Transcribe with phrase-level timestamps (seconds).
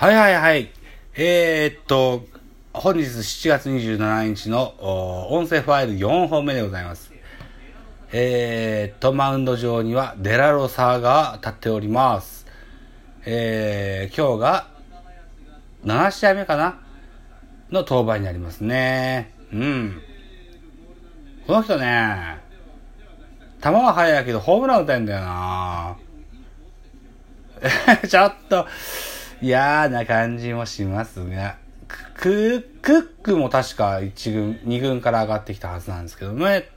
[0.00, 0.70] はいはいはい。
[1.14, 2.24] えー、っと、
[2.72, 4.72] 本日7月27日の
[5.30, 7.12] 音声ファイル4本目でございます。
[8.10, 12.46] えー、っと、マウンド上にはデラロサーが立っております。
[13.26, 14.68] えー、今日が
[15.84, 16.80] 7試合目かな？
[17.70, 19.34] の登板になりますね。
[19.52, 20.00] うん。
[21.46, 22.38] この人ね、
[23.62, 25.96] 球は速いけどホームラン打たんだよな
[28.08, 28.66] ちょっと、
[29.42, 31.56] 嫌な感じもしますが、
[32.14, 36.68] クックも確か1軍、2軍から上がってきたはずなんですけどね。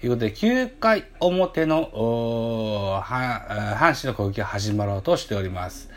[0.00, 5.90] ということで、9回表の、阪神の攻撃が始まろうとしております。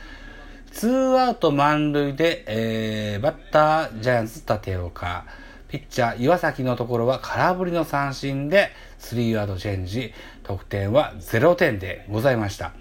[0.72, 5.26] ツーアウト満塁で、えー、バッター、ジャイアンツ立岡。
[5.68, 10.13] ピッチャー、岩崎のところは空振りの三振で、スリーアウトチェンジ。
[10.44, 12.74] 得点は0点でございました。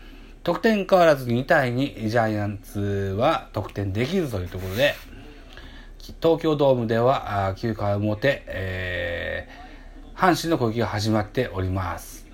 [0.42, 4.94] 得点変わらず2対2、ジャイアンツは得点できずというところで、
[6.22, 12.26] 東京ドームでは9回表、えー、阪神の攻撃が始まっております。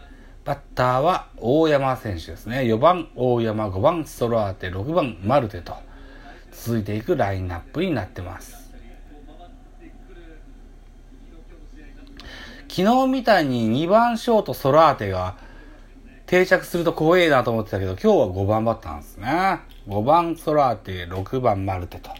[0.45, 2.61] バッターは大山選手ですね。
[2.61, 5.75] 4番大山、5番ストロアーテ、6番マルテと
[6.53, 8.73] 続いていくラインナップになってます。
[12.69, 15.35] 昨日みたいに2番ショートソラーテが
[16.27, 19.61] 定着すると怖えなと思ってたけど、今日は5番バッターなんですね。
[19.89, 22.11] 5番ソラーテ、6番マルテと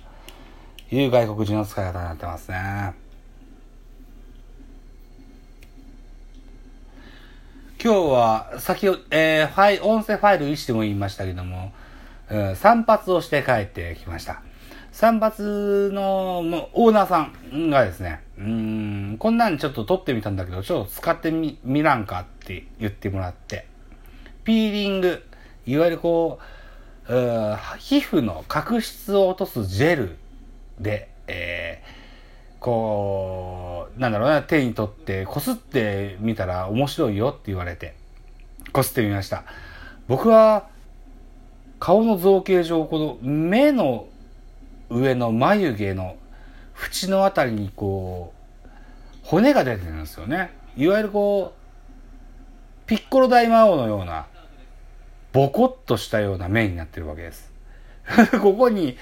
[0.95, 2.95] いう外国人の使い方になってますね。
[7.83, 11.73] 今日は先ほど、えー、ファイ、音声ファイル1でも言いましたけども、
[12.31, 14.43] うん、散髪をして帰ってきました。
[14.93, 15.35] 散髪
[15.93, 16.39] の
[16.73, 23.67] オーナーさんがですね、うん、こんなんちょっと撮ってみたんだけど、ちょっと使ってみ、みらんかって言ってもらって、
[24.47, 25.25] ピーリング、
[25.67, 26.39] いわゆるこ
[27.09, 30.17] う、う皮膚の角質を落とすジェル
[30.79, 37.97] で、えー、こう、なんだろうな、手に取って、こすってみたら面白いよって言われて、
[38.73, 39.43] こすってみました。
[40.07, 40.69] 僕は、
[41.81, 44.07] 顔の造形上、この目の
[44.91, 46.17] 上の眉毛の
[46.81, 48.33] 縁のあたりにこ
[48.65, 48.69] う、
[49.25, 50.53] 骨が出てるんですよね。
[50.77, 54.27] いわゆるこう、ピッコロ大魔王のような、
[55.37, 57.53] ボコッとしたような目になってるわけです。
[58.41, 58.97] ここに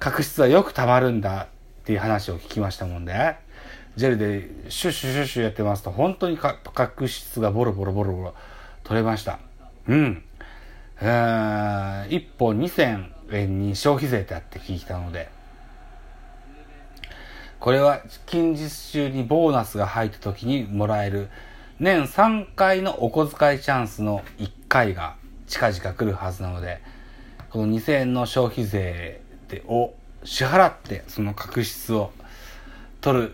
[0.00, 3.36] 角質はよく溜まるんだっていう話を聞きましたもんで、
[3.94, 8.34] ジェルでシュッシュシュッシュやってますと、本当に角質がボロボロボロボロ
[8.82, 9.38] 取れました。
[9.86, 10.24] うん。
[11.00, 15.28] えー、1本2000円に消費税ってあって聞いたので、
[17.60, 21.28] これは近日中にボーナスが入った時にもらえる
[21.78, 25.14] 年3回のお小遣いチャンスの1回が
[25.46, 26.80] 近々来るはずなので、
[27.50, 32.10] この2000円の消費税でを支払ってその角質を
[33.00, 33.28] 取る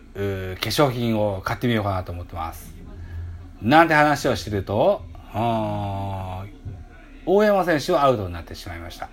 [0.61, 2.75] 化粧品を買ってみようかなと思ってます。
[3.63, 5.03] なんて話をしてると、
[5.35, 6.45] 大
[7.45, 9.09] 山選手はアウトになってしまいました。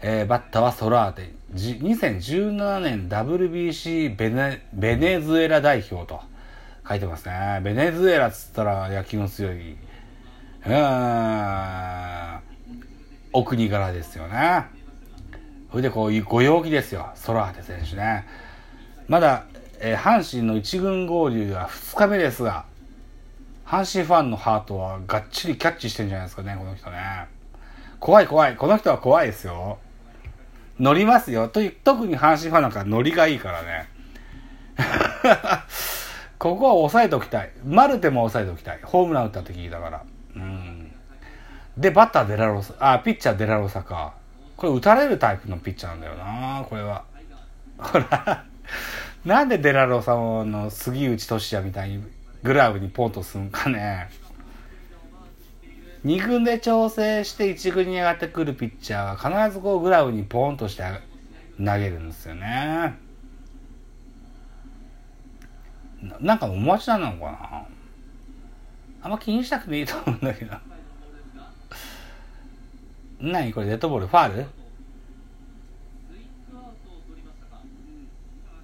[0.00, 1.34] えー、バッターはソラーテ。
[1.54, 6.20] 2017年 WBC ベネベネズエラ代表と
[6.88, 7.60] 書いてますね。
[7.62, 9.76] ベネズエラっつったら野球の強い、
[10.68, 12.40] うん、
[13.32, 14.64] お国柄ですよね。
[15.70, 17.10] それでこういうご陽気ですよ。
[17.14, 18.26] ソラーテ選手ね。
[19.08, 19.44] まだ、
[19.78, 22.64] えー、阪神の一軍合流が2日目ですが、
[23.64, 27.26] 阪神ファンのハートはがっちりキャッチしてんじゃないですかね、この人ね。
[28.00, 28.56] 怖い怖い。
[28.56, 29.78] この人は怖いですよ。
[30.80, 31.48] 乗りますよ。
[31.48, 33.88] と特に阪神ファンなんか乗りがいいからね。
[36.38, 37.50] ここは抑えておきたい。
[37.64, 38.80] マルテも抑えておきたい。
[38.82, 40.02] ホームラン打った時だから。
[40.36, 40.92] うん。
[41.76, 44.14] で、バッターデラロサ、あ、ピッチャーデラロサか。
[44.56, 47.04] これ打たれるタイプのピッチャーなんだよな、これは。
[47.78, 48.44] ほら、
[49.24, 52.04] なんでデラロサの杉内俊也みたいに
[52.42, 54.08] グラブにポンとすんかね。
[56.04, 60.84] 2軍で調整して1軍に上がってくるピッチャーは必ずこうグラブにポンとして
[61.58, 62.94] 投げるんですよね。
[66.20, 67.66] なんかお待ちなのかな
[69.06, 70.56] あんま気にしたくていいと思うんだけど。
[73.20, 74.08] 何これデッドボール？
[74.08, 74.46] ファール？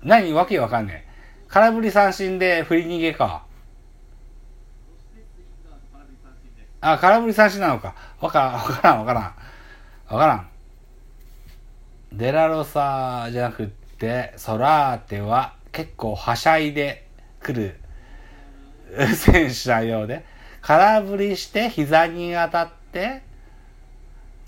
[0.02, 0.32] 何？
[0.32, 1.12] わけわかんねえ。
[1.46, 3.44] 空振り三振で振り逃げか。
[6.80, 7.94] あ、空振り三振なのか。
[8.20, 9.22] わからん、わからん、わからん。
[9.22, 9.32] わ
[10.18, 10.48] からん。
[12.12, 17.06] デラロサじゃなくって、ソラーテは結構はしゃいで
[17.38, 17.78] くる
[19.14, 20.31] 選手なようで、
[20.62, 23.22] 空振りして膝に当たって、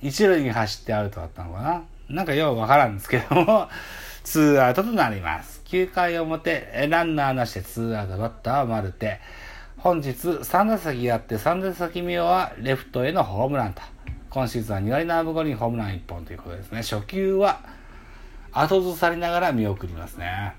[0.00, 1.82] 一塁に走ってアウトだったのかな。
[2.08, 3.68] なんかようわからんですけども、
[4.22, 5.60] ツーアウトとなります。
[5.66, 9.20] 9回表、ランナーなしでツーアウトバッターはマルテ。
[9.78, 13.82] 本日3打席やって3打席目はレフトへのホームランと。
[14.30, 16.82] 今シーズンは2割7分5厘ホームラン1本ということですね。
[16.82, 17.60] 初球は
[18.52, 20.54] 後ずさりながら見送りますね。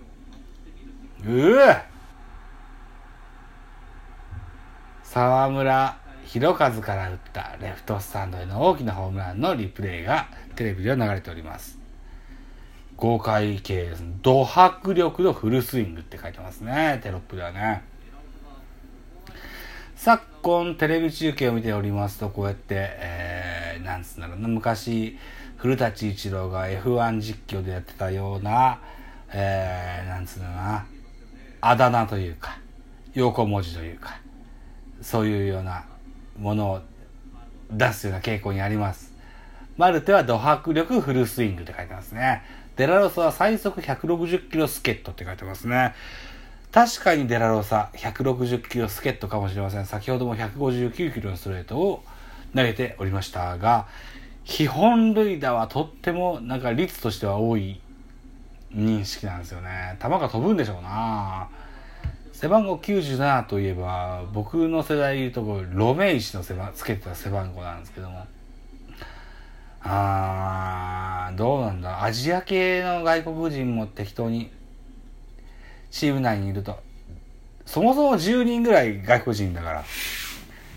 [1.23, 1.94] うぅ
[5.15, 10.27] 沢村弘和から打ったレフトスタンドへの大きなホームランのリプレイが
[10.57, 11.79] テレビでは流れております。
[12.97, 14.03] 豪快系です。
[14.21, 16.99] ド迫力のフルスイングって書いてますね。
[17.01, 17.83] テロップではね。
[19.95, 25.17] 昨今テレビ中継を見ておりますと、こうやって、えー、なんつうんだろうな、昔、
[25.55, 28.81] 古舘一郎が F1 実況でやってたような、
[29.31, 30.85] えー、なんつうんだろうな、
[31.61, 32.59] あだ名というか、
[33.13, 34.19] 横文字というか、
[35.01, 35.85] そういうような
[36.39, 36.81] ものを
[37.71, 39.13] 出すような傾向にあります。
[39.77, 42.43] マルテはド迫力フルスイングって書いてますね。
[42.77, 45.93] デラロスは最速160キロスケットって書いてますね。
[46.71, 49.85] 確かにデラロサ160キロスケットかもしれません。
[49.85, 52.03] 先ほども159キロのストレートを
[52.53, 53.87] 投げておりましたが、
[54.43, 57.79] 基本塁打はとってもなんか率としては多い
[58.73, 59.97] 認識なんですよね。
[60.01, 61.47] 球が飛ぶんでしょうな
[62.39, 68.27] 背番号97といえば、僕の世代で言うところ、ロメイシの背番つけてた背番号なんですけども。
[69.81, 72.03] あー、どうなんだ。
[72.03, 74.51] アジア系の外国人も適当に
[75.91, 76.77] チーム内にいると。
[77.65, 79.83] そもそも10人ぐらい外国人だから。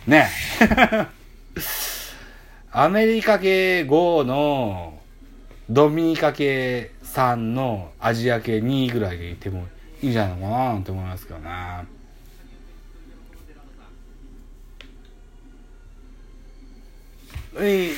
[0.07, 0.29] ね
[2.71, 4.97] アメリカ系5の
[5.69, 9.67] ドミニカ系3のアジア系2ぐらいでいても
[10.03, 11.99] いいんじゃないのかなって思いますけどね。
[17.61, 17.91] え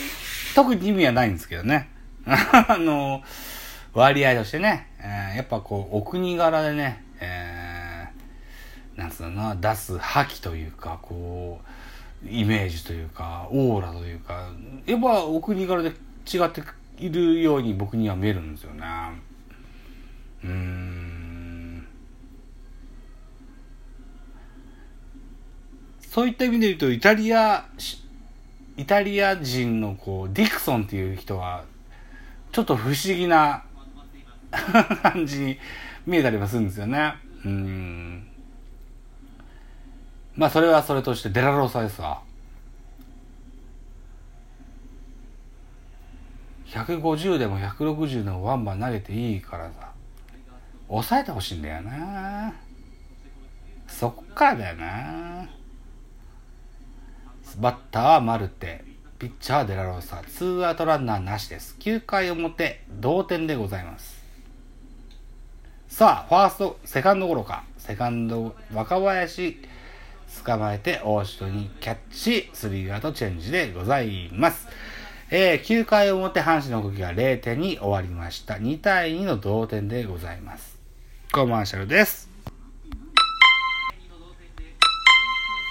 [0.55, 1.89] 特に意味はないんですけどね。
[2.27, 3.23] あの、
[3.93, 11.61] 割合としてね、えー、やっぱこう、お国柄でね、えー、なんつうのな、出す覇気というか、こ
[12.25, 14.51] う、イメージというか、オーラというか、
[14.87, 16.63] やっぱお国柄で違って
[16.99, 18.87] いるように僕には見えるんですよね。
[20.45, 21.20] うーん。
[26.11, 27.65] そういった意味で言うと、イタリア、
[28.77, 31.63] イタリア人のこう、ディクソンっていう人は、
[32.51, 33.63] ちょっと不思議な
[35.05, 35.59] 感じに
[36.05, 37.15] 見えたりはするんですよね。
[37.45, 38.27] うん。
[40.35, 42.21] まあそれはそれとしてデラローサですわ。
[46.67, 49.93] 150でも160でもワンバン投げていいからさ、
[50.89, 52.53] 抑えてほしいんだよな。
[53.87, 55.60] そっからだよな。
[57.59, 58.85] バッターはマルテ、
[59.19, 61.77] ピッチャーはデラローサ、ツーアウトランナーなしです。
[61.81, 64.21] 9回表、同点でございます。
[65.89, 67.65] さあ、ファースト、セカンドゴロか。
[67.79, 69.59] セカンド、若林、
[70.45, 74.69] 捕まえて、大城にキャッチ、スリーアウトチェンジでございます。
[75.31, 78.55] えー、9回表、阪神の動きが0点に終わりました。
[78.55, 80.79] 2対2の同点でございます。
[81.33, 82.30] コマーシャルです。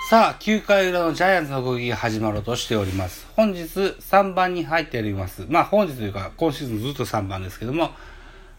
[0.09, 3.27] さあ、9回裏のジャイアンツの動きが始まろうとしております。
[3.35, 5.45] 本日3番に入っております。
[5.47, 7.91] まあ本日というか、今シーズンずっと3番ですけども、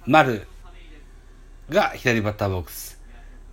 [0.07, 0.47] 丸、
[1.69, 3.01] が左バッターボックス。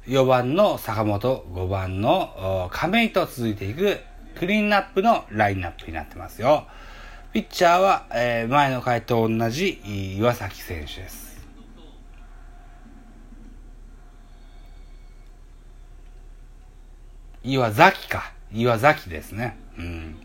[0.05, 3.97] 4番の坂本、5番の亀井と続いていく
[4.37, 6.67] クリーンナップのラインナップになってますよ。
[7.33, 9.81] ピッチャーは、え、前の回と同じ
[10.19, 11.26] 岩崎選手です。
[17.43, 18.31] 岩崎か。
[18.53, 19.57] 岩崎ですね。
[19.77, 20.15] うん。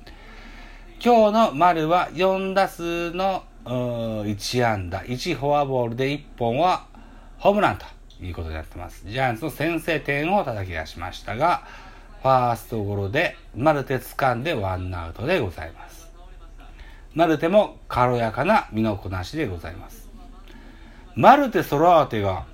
[1.04, 6.86] 今日の丸は4打数の1安打、1フォアボールで1本は
[7.38, 7.86] ホームランと
[8.24, 9.04] いうことになってます。
[9.06, 11.64] ジャイアンツの先制点を叩き出しましたが、
[12.22, 16.08] ファーストゴロでマルテ掴んでワンアウトでございます。
[17.14, 20.08] マルテも軽やかな身のこなしでございます。
[21.14, 22.46] マルテ・ソラーテが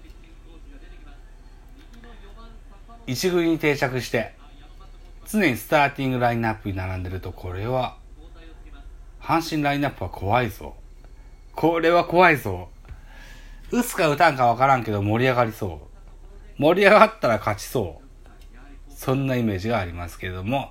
[3.07, 4.35] 一軍に定着して
[5.30, 7.97] 常にスターティングラインナップに並んでるとこれは
[9.20, 10.75] 阪神ラインナップは怖いぞ。
[11.54, 12.68] これは怖いぞ。
[13.70, 15.80] 打つか打たんかわからんけど盛り上がりそ
[16.58, 16.62] う。
[16.62, 18.08] 盛り上がったら勝ちそう。
[18.90, 20.70] そんなイメージがありますけども、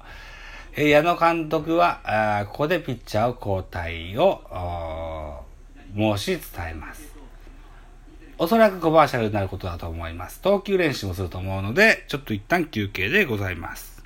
[0.76, 5.44] えー、矢野監督は、あここでピッチャーを交代を
[5.96, 7.16] 申し伝えます。
[8.40, 10.42] おそらくコマーシャルになることだと思います。
[10.42, 13.97] 投球練習もすると思うので、ちょっと一旦休憩でございます。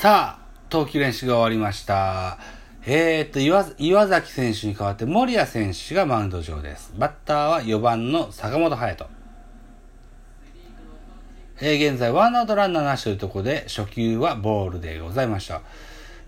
[0.00, 2.38] さあ、投球練習が終わりました。
[2.86, 6.94] えー、っと岩、岩崎選手に代わって森谷選手がマウンド上です。
[6.96, 9.06] バッターは4番の坂本勇人。
[11.60, 15.60] えー、現在、ワンアウトランナーなしというところで、初球はボールでございました。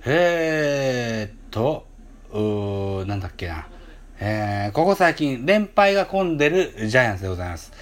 [0.05, 1.87] えー、っと、
[2.31, 3.69] うー、なんだっけな。
[4.21, 7.73] えー、ここ最近、連敗が混んでるジャイアンツでございます。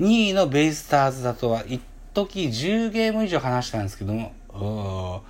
[0.00, 1.82] 2位のベイスターズだとは、一
[2.14, 5.22] 時10ゲーム以上話したんですけども、こ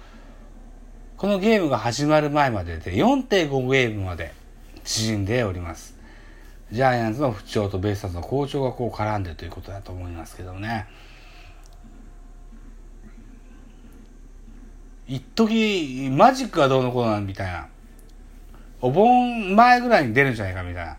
[1.23, 4.33] のゲームが始まる前までで4.5ゲームまで
[4.85, 5.97] 縮んでおります。
[6.73, 10.87] ジャイアンツの不調とベイスターズの好調がこう絡んでということだと思いますけどね。
[15.09, 17.69] 一時マジックがどうのこうなのみたいな。
[18.81, 20.97] お盆前ぐらいに出るんじゃないかみたいな。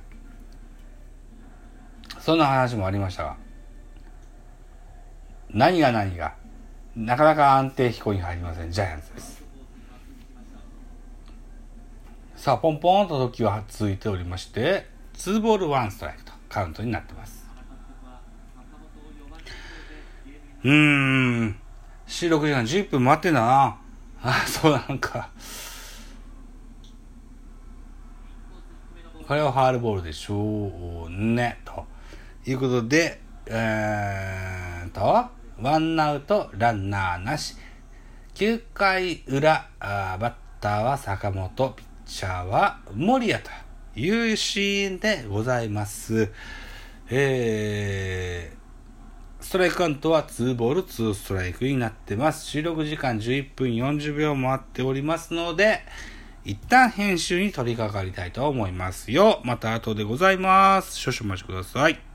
[2.20, 3.38] そんな話もありましたが。
[5.50, 6.36] 何が何が。
[6.98, 8.72] なかなか安定飛行に入りません。
[8.72, 9.44] ジャイアンツです。
[12.36, 17.48] さあ、ポンポンと時は続いておりまして、2ボール1ストライクとカウントになってます。
[20.64, 21.56] うーん。
[22.08, 23.78] 収録時間10分待ってな。
[24.24, 25.30] あ、そうなんか。
[29.28, 31.60] これはファールボールでしょうね。
[31.64, 31.86] と
[32.48, 37.56] いうことで、えーと、ワンアウトランナーなし。
[38.36, 43.50] 9回裏、あバッターは坂本、ピッチャーは森谷と
[44.00, 46.32] いうシーンでございます。
[47.10, 52.46] えー、ストライクカウントは2ボール2ストライクになってます。
[52.46, 55.82] 収録時間11分40秒回っておりますので、
[56.46, 59.42] 一旦編集に取り掛かりたいと思いますよ。
[59.44, 60.96] また後でございます。
[60.96, 62.07] 少々お待ちください。